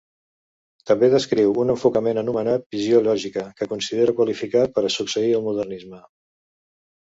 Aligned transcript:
També 0.91 1.09
descriu 1.13 1.53
un 1.63 1.71
enfocament, 1.73 2.21
anomenat 2.21 2.65
"visió-logica", 2.77 3.45
que 3.61 3.69
considera 3.75 4.17
qualificat 4.23 4.77
per 4.81 4.87
succeir 4.99 5.39
el 5.43 5.47
modernisme. 5.53 6.05